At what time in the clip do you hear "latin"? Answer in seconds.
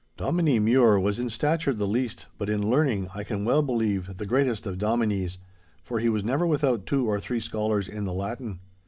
8.13-8.61